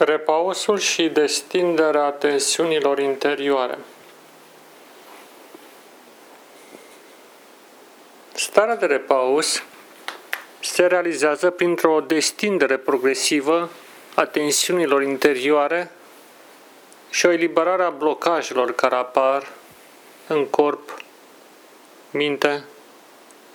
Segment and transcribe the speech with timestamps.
[0.00, 3.78] Repausul și destinderea tensiunilor interioare.
[8.34, 9.62] Starea de repaus
[10.60, 13.70] se realizează printr-o destindere progresivă
[14.14, 15.90] a tensiunilor interioare
[17.10, 19.48] și o eliberare a blocajelor care apar
[20.26, 20.96] în corp,
[22.10, 22.64] minte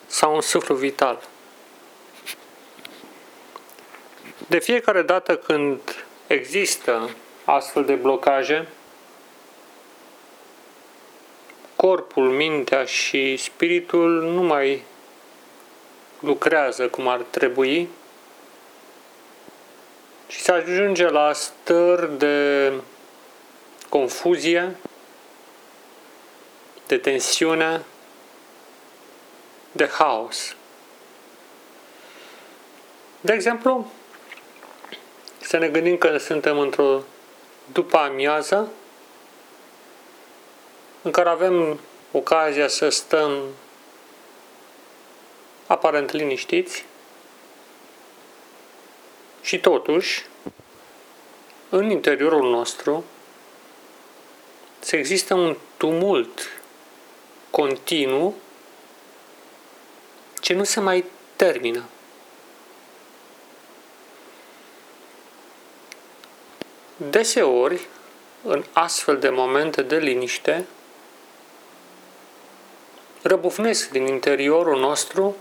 [0.05, 1.28] sau în suflu vital.
[4.48, 5.80] De fiecare dată când
[6.34, 7.09] există
[7.46, 8.68] astfel de blocaje,
[11.75, 14.83] corpul, mintea și spiritul nu mai
[16.19, 17.89] lucrează cum ar trebui
[20.27, 22.71] și se ajunge la stări de
[23.89, 24.75] confuzie,
[26.88, 27.82] de tensiune,
[29.71, 30.55] de haos.
[33.22, 33.91] De exemplu,
[35.53, 37.03] să ne gândim că suntem într-o
[37.72, 38.72] după amiază
[41.02, 41.80] în care avem
[42.11, 43.41] ocazia să stăm
[45.67, 46.86] aparent liniștiți
[49.42, 50.25] și totuși
[51.70, 53.03] în interiorul nostru
[54.80, 56.61] să există un tumult
[57.49, 58.36] continuu
[60.39, 61.05] ce nu se mai
[61.36, 61.83] termină.
[67.09, 67.87] Deseori,
[68.43, 70.65] în astfel de momente de liniște,
[73.21, 75.35] răbufnesc din interiorul nostru,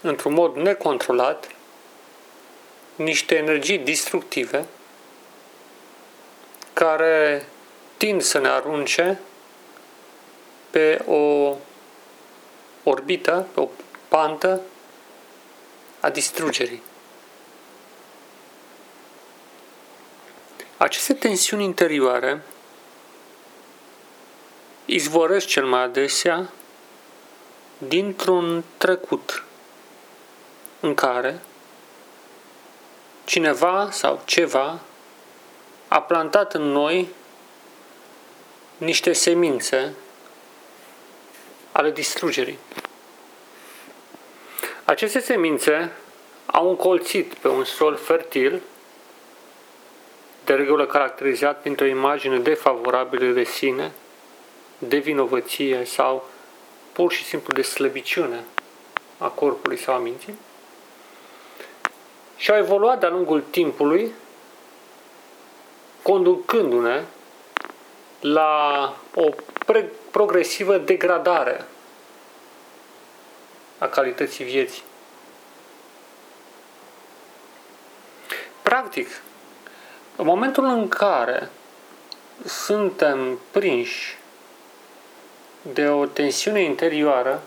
[0.00, 1.48] într-un mod necontrolat,
[2.94, 4.66] niște energii destructive
[6.72, 7.46] care
[7.96, 9.20] tind să ne arunce
[10.70, 11.54] pe o
[12.82, 13.68] orbită, pe o
[14.08, 14.60] pantă
[16.00, 16.82] a distrugerii.
[20.82, 22.42] Aceste tensiuni interioare
[24.84, 26.50] izvorăsc cel mai adesea
[27.78, 29.44] dintr-un trecut
[30.80, 31.40] în care
[33.24, 34.80] cineva sau ceva
[35.88, 37.08] a plantat în noi
[38.76, 39.94] niște semințe
[41.72, 42.58] ale distrugerii.
[44.84, 45.92] Aceste semințe
[46.46, 48.62] au încolțit pe un sol fertil
[50.50, 53.92] de regulă caracterizat printr-o imagine defavorabilă de sine,
[54.78, 56.28] de vinovăție sau
[56.92, 58.44] pur și simplu de slăbiciune
[59.18, 60.38] a corpului sau a minții,
[62.36, 64.12] și au evoluat de-a lungul timpului,
[66.02, 67.04] conducându-ne
[68.20, 69.28] la o
[70.10, 71.64] progresivă degradare
[73.78, 74.82] a calității vieții.
[78.62, 79.08] Practic,
[80.20, 81.50] în momentul în care
[82.44, 84.18] suntem prinși
[85.72, 87.42] de o tensiune interioară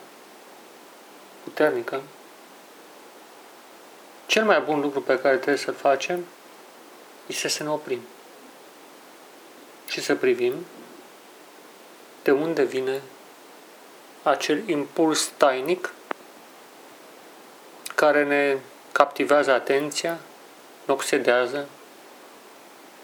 [1.43, 2.01] puternică,
[4.25, 6.25] cel mai bun lucru pe care trebuie să-l facem
[7.27, 7.99] este să ne oprim
[9.87, 10.53] și să privim
[12.23, 13.01] de unde vine
[14.23, 15.93] acel impuls tainic
[17.95, 18.57] care ne
[18.91, 20.19] captivează atenția,
[20.85, 21.67] ne obsedează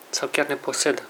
[0.10, 1.02] sau chiar ne posedă.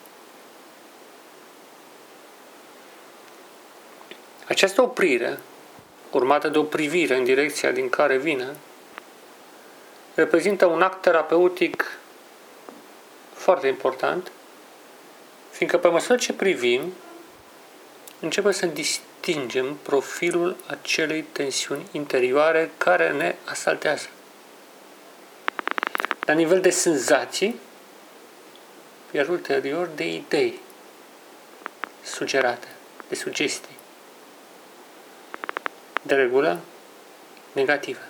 [4.47, 5.39] Această oprire,
[6.11, 8.55] urmată de o privire în direcția din care vine,
[10.13, 11.97] reprezintă un act terapeutic
[13.33, 14.31] foarte important,
[15.51, 16.93] fiindcă pe măsură ce privim,
[18.19, 24.07] începem să distingem profilul acelei tensiuni interioare care ne asaltează.
[26.25, 27.59] La nivel de senzații,
[29.11, 30.59] iar ulterior de idei
[32.03, 32.67] sugerate,
[33.07, 33.77] de sugestii.
[36.01, 36.59] De regulă,
[37.51, 38.09] negative.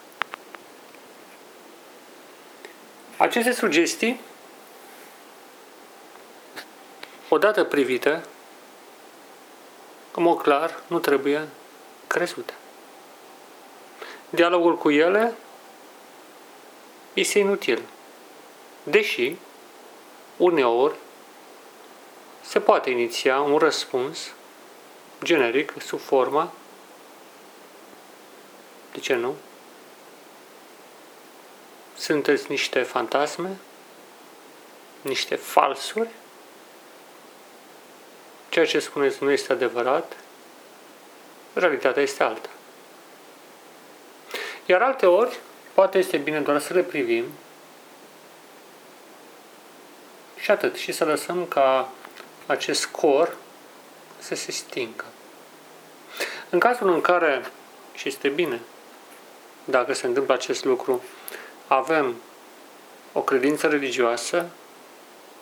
[3.18, 4.20] Aceste sugestii,
[7.30, 8.22] odată privite,
[10.16, 11.48] în mod clar, nu trebuie
[12.08, 12.54] crezute.
[14.30, 15.34] Dialogul cu ele
[17.14, 17.82] este inutil.
[18.84, 19.36] Deși,
[20.40, 20.96] uneori,
[22.42, 24.32] se poate iniția un răspuns
[25.24, 26.52] generic sub forma
[28.94, 29.36] de ce nu?
[31.98, 33.58] Sunteți niște fantasme?
[35.02, 36.10] Niște falsuri?
[38.50, 40.18] Ceea ce spuneți nu este adevărat?
[41.54, 42.50] Realitatea este alta.
[44.66, 45.40] Iar alte ori,
[45.74, 47.26] poate este bine doar să le privim
[50.42, 50.76] Și atât.
[50.76, 51.92] Și să lăsăm ca
[52.46, 53.36] acest cor
[54.20, 55.06] să se stingă.
[56.50, 57.52] În cazul în care,
[57.94, 58.60] și este bine,
[59.66, 61.04] dacă se întâmplă acest lucru,
[61.68, 62.16] avem
[63.14, 64.46] o credință religioasă,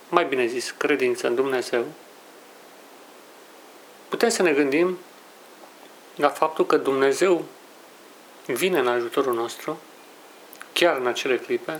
[0.09, 1.85] mai bine zis, credință în Dumnezeu,
[4.09, 4.97] putem să ne gândim
[6.15, 7.45] la faptul că Dumnezeu
[8.45, 9.79] vine în ajutorul nostru,
[10.73, 11.79] chiar în acele clipe,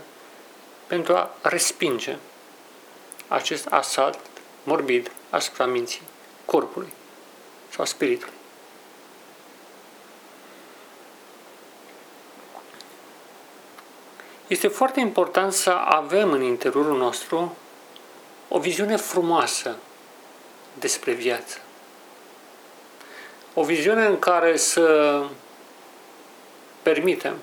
[0.86, 2.16] pentru a respinge
[3.28, 4.18] acest asalt
[4.62, 6.02] morbid asupra minții,
[6.44, 6.92] corpului
[7.68, 8.34] sau spiritului.
[14.46, 17.56] Este foarte important să avem în interiorul nostru
[18.48, 19.76] o viziune frumoasă
[20.78, 21.58] despre viață.
[23.54, 25.22] O viziune în care să
[26.82, 27.36] permitem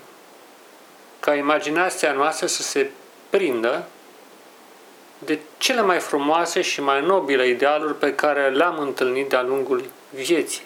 [1.20, 2.90] ca imaginația noastră să se
[3.30, 3.88] prindă
[5.18, 10.64] de cele mai frumoase și mai nobile idealuri pe care le-am întâlnit de-a lungul vieții.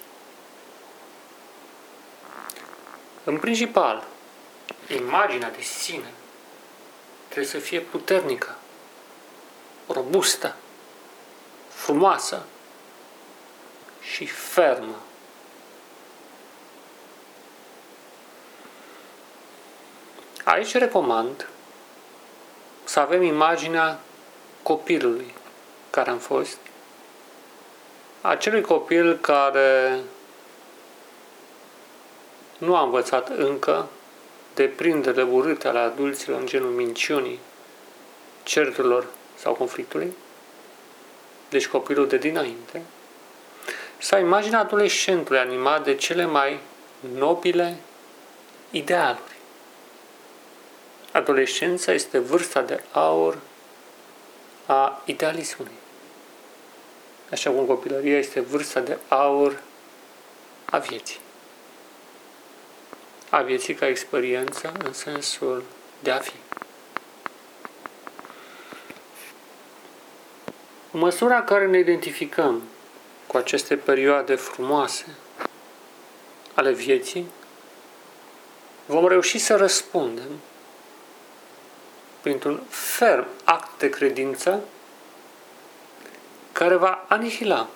[3.24, 4.04] În principal,
[4.96, 6.12] imaginea de sine
[7.26, 8.56] trebuie să fie puternică,
[9.88, 10.56] robustă,
[11.70, 12.46] frumoasă
[14.02, 14.96] și fermă.
[20.44, 21.48] Aici recomand
[22.84, 24.00] să avem imaginea
[24.70, 25.34] copilului
[25.90, 26.58] care am fost,
[28.22, 30.00] acelui copil care
[32.58, 33.88] nu a învățat încă
[34.54, 37.40] deprinderile urâte ale adulților în genul minciunii,
[38.44, 39.06] certurilor
[39.36, 40.14] sau conflictului,
[41.50, 42.82] deci copilul de dinainte,
[43.98, 46.60] sau imaginea adolescentului animat de cele mai
[47.16, 47.78] nobile
[48.70, 49.38] idealuri.
[51.12, 53.38] Adolescența este vârsta de aur
[54.72, 55.74] a idealismului.
[57.32, 59.62] Așa cum copilăria este vârsta de aur
[60.66, 61.20] a vieții
[63.30, 65.64] a vieții ca experiență în sensul
[66.00, 66.34] de a fi.
[70.92, 72.64] În măsura care ne identificăm
[73.28, 75.06] cu aceste perioade frumoase
[76.54, 77.26] ale vieții,
[78.86, 80.30] vom reuși să răspundem
[82.22, 84.64] printr-un ferm act de credință
[86.52, 87.68] care va anihila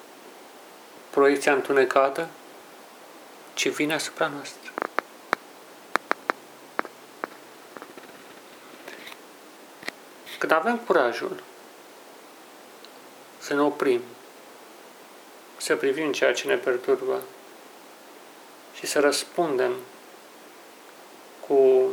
[1.09, 2.27] proiecția întunecată
[3.53, 4.71] ce vine asupra noastră.
[10.37, 11.43] Când avem curajul
[13.37, 14.01] să ne oprim,
[15.57, 17.21] să privim ceea ce ne perturbă
[18.73, 19.73] și să răspundem
[21.47, 21.89] cu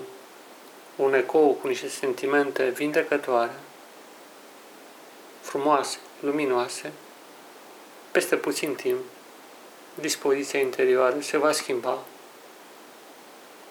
[1.01, 3.53] un ecou, cu niște sentimente vindecătoare,
[5.41, 6.93] frumoase, luminoase,
[8.11, 8.99] peste puțin timp,
[9.95, 11.99] dispoziția interioară se va schimba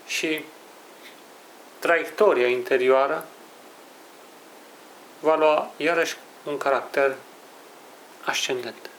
[0.08, 0.44] și
[1.80, 3.28] traiectoria interioară
[5.20, 7.16] va lua iarăși un caracter
[8.26, 8.90] ascendent.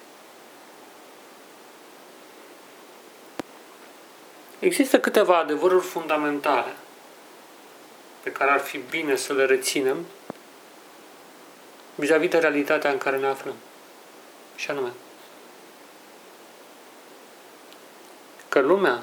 [4.59, 6.75] Există câteva adevăruri fundamentale
[8.23, 10.07] pe care ar fi bine să le reținem
[11.95, 13.55] vis-a-vis de realitatea în care ne aflăm.
[14.57, 14.93] Și anume,
[18.49, 19.03] că lumea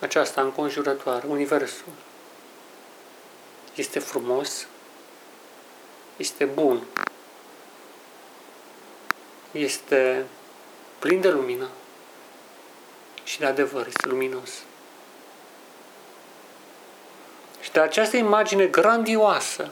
[0.00, 1.92] aceasta înconjurătoare, Universul,
[3.74, 4.66] este frumos,
[6.16, 6.82] este bun,
[9.50, 10.26] este
[10.98, 11.68] plin de lumină
[13.24, 14.50] și de adevăr, este luminos.
[17.60, 19.70] Și de această imagine grandioasă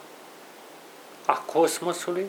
[1.26, 2.26] a cosmosului,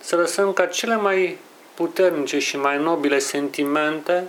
[0.00, 1.38] să lăsăm ca cele mai
[1.74, 4.28] puternice și mai nobile sentimente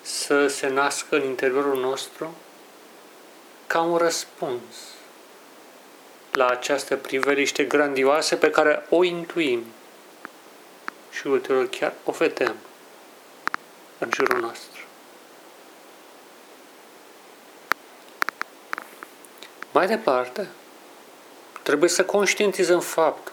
[0.00, 2.34] să se nască în interiorul nostru
[3.66, 4.74] ca un răspuns
[6.32, 9.64] la această priveliște grandioasă pe care o intuim
[11.10, 12.54] și ulterior chiar o vedem
[13.98, 14.79] în jurul nostru.
[19.80, 20.48] Mai departe,
[21.62, 23.32] trebuie să conștientizăm faptul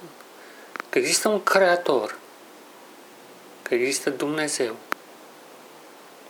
[0.89, 2.15] că există un creator,
[3.61, 4.75] că există Dumnezeu,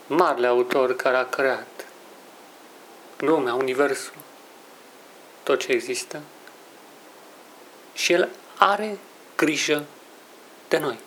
[0.06, 1.86] marele autor care a creat
[3.16, 4.14] lumea, universul,
[5.42, 6.20] tot ce există,
[7.94, 8.98] și El are
[9.36, 9.84] grijă
[10.68, 10.98] de noi.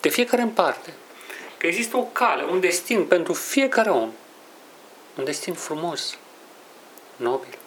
[0.00, 0.92] De fiecare în parte.
[1.58, 4.12] Că există o cale, un destin pentru fiecare om.
[5.16, 6.18] Un destin frumos,
[7.16, 7.58] nobil,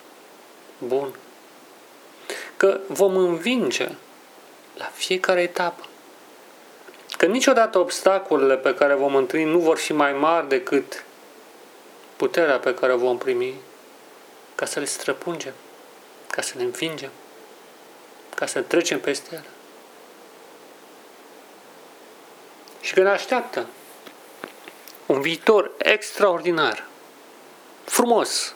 [0.77, 1.15] bun,
[2.57, 3.89] că vom învinge
[4.77, 5.86] la fiecare etapă.
[7.17, 11.05] Că niciodată obstacolele pe care vom întâlni nu vor fi mai mari decât
[12.15, 13.53] puterea pe care o vom primi
[14.55, 15.53] ca să le străpungem,
[16.29, 17.12] ca să le învingem,
[18.36, 19.50] ca să trecem peste ele.
[22.81, 23.65] Și că ne așteaptă
[25.05, 26.86] un viitor extraordinar,
[27.86, 28.55] frumos,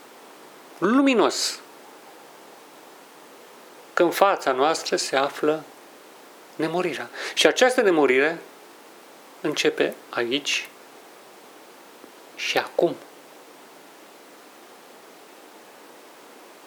[0.78, 1.60] luminos,
[4.02, 5.64] că în fața noastră se află
[6.56, 7.10] nemurirea.
[7.34, 8.40] Și această nemurire
[9.42, 10.70] începe aici
[12.36, 12.96] și acum.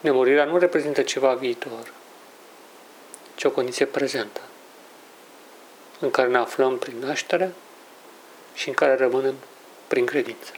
[0.00, 1.92] Nemurirea nu reprezintă ceva viitor,
[3.34, 4.40] ci o condiție prezentă,
[6.00, 7.54] în care ne aflăm prin naștere
[8.54, 9.34] și în care rămânem
[9.86, 10.52] prin credință.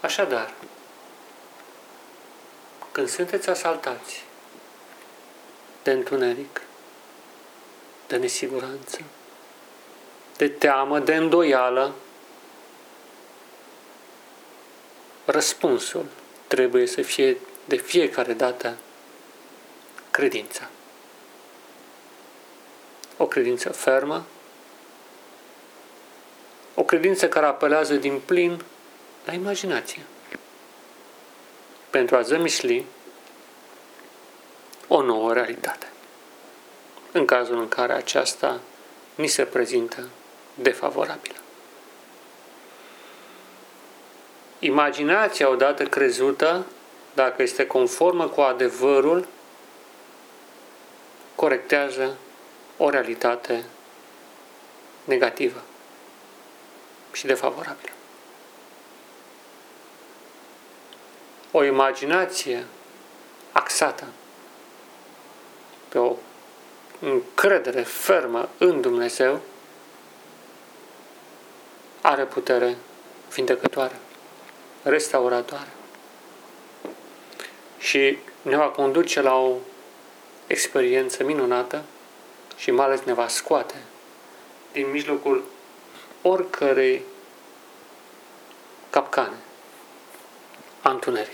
[0.00, 0.54] Așadar,
[2.94, 4.24] când sunteți asaltați
[5.82, 6.60] de întuneric,
[8.06, 8.98] de nesiguranță,
[10.36, 11.94] de teamă, de îndoială,
[15.24, 16.06] răspunsul
[16.46, 18.76] trebuie să fie de fiecare dată
[20.10, 20.68] credința.
[23.16, 24.24] O credință fermă,
[26.74, 28.62] o credință care apelează din plin
[29.24, 30.02] la imaginație
[31.94, 32.84] pentru a zămisli
[34.88, 35.86] o nouă realitate.
[37.12, 38.60] În cazul în care aceasta
[39.14, 40.08] ni se prezintă
[40.54, 41.36] defavorabilă.
[44.58, 46.66] Imaginația odată crezută,
[47.14, 49.26] dacă este conformă cu adevărul,
[51.34, 52.16] corectează
[52.76, 53.64] o realitate
[55.04, 55.62] negativă
[57.12, 57.92] și defavorabilă.
[61.56, 62.64] O imaginație
[63.52, 64.06] axată
[65.88, 66.16] pe o
[67.00, 69.40] încredere fermă în Dumnezeu
[72.00, 72.76] are putere
[73.34, 73.96] vindecătoare
[74.82, 75.72] restauratoare.
[77.78, 79.56] Și ne va conduce la o
[80.46, 81.82] experiență minunată
[82.56, 83.74] și mai ales ne va scoate
[84.72, 85.44] din mijlocul
[86.22, 87.02] oricărei
[88.90, 89.36] capcane
[90.82, 91.33] a întunericului.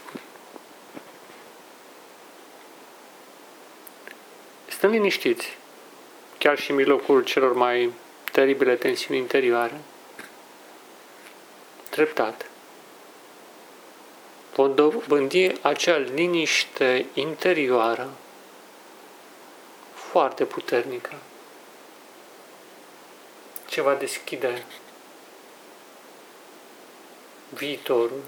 [4.81, 5.57] Stăm liniștiți,
[6.39, 7.93] chiar și în mijlocul celor mai
[8.33, 9.81] teribile tensiuni interioare,
[11.91, 12.51] treptat,
[14.55, 18.11] vom dobândi acea liniște interioară
[19.95, 21.15] foarte puternică.
[23.69, 24.65] Ce va deschide
[27.49, 28.23] viitorul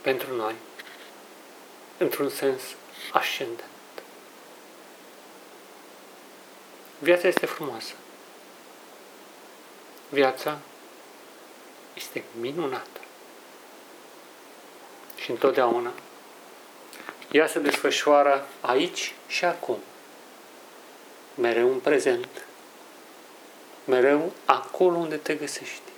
[0.00, 0.54] pentru noi
[1.98, 2.62] într-un sens
[3.12, 3.79] ascendent.
[7.02, 7.92] Viața este frumoasă.
[10.08, 10.58] Viața
[11.94, 13.00] este minunată
[15.16, 15.92] și întotdeauna.
[17.30, 19.78] Ea se desfășoară aici și acum,
[21.34, 22.46] mereu în prezent,
[23.84, 25.90] mereu acolo unde te găsești.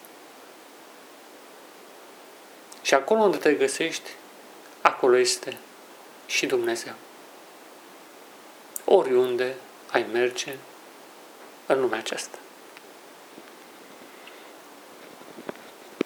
[2.82, 4.10] Și acolo unde te găsești,
[4.80, 5.56] acolo este
[6.26, 6.94] și Dumnezeu.
[8.84, 9.54] Oriunde
[9.90, 10.56] ai merge
[11.66, 12.38] în lumea aceasta.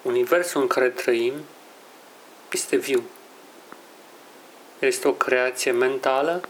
[0.01, 1.33] Universul în care trăim
[2.51, 3.03] este viu.
[4.79, 6.41] Este o creație mentală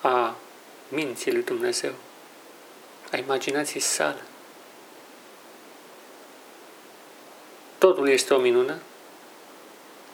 [0.00, 0.36] a
[0.88, 1.92] minții lui Dumnezeu,
[3.12, 4.22] a imaginației sale.
[7.78, 8.80] Totul este o minune,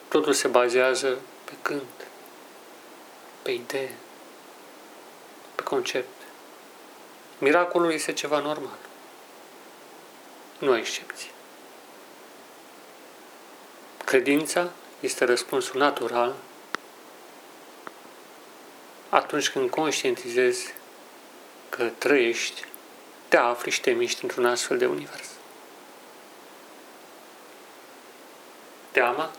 [0.09, 2.07] totul se bazează pe cânt,
[3.43, 3.97] pe idee,
[5.55, 6.18] pe concept.
[7.39, 8.79] Miracolul este ceva normal,
[10.59, 11.31] nu excepție.
[14.05, 16.35] Credința este răspunsul natural
[19.09, 20.75] atunci când conștientizezi
[21.69, 22.65] că trăiești,
[23.29, 25.29] te afli și te miști într-un astfel de univers.
[28.91, 29.31] Teama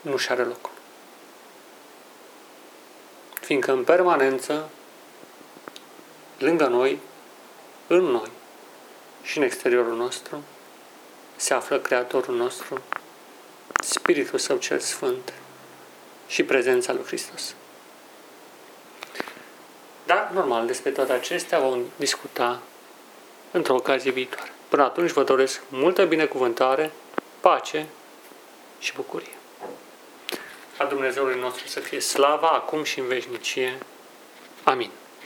[0.00, 0.70] nu și are loc.
[3.40, 4.70] Fiindcă în permanență,
[6.42, 6.98] lângă noi,
[7.86, 8.30] în noi
[9.22, 10.42] și în exteriorul nostru,
[11.36, 12.82] se află Creatorul nostru,
[13.80, 15.32] Spiritul Său cel Sfânt
[16.26, 17.54] și prezența lui Hristos.
[20.06, 22.60] Dar, normal, despre toate acestea vom discuta
[23.50, 24.52] într-o ocazie viitoare.
[24.68, 26.92] Până atunci vă doresc multă binecuvântare,
[27.40, 27.86] pace
[28.78, 29.36] și bucurie.
[30.78, 33.78] A Dumnezeului nostru să fie slava acum și în veșnicie.
[34.62, 34.90] Amin.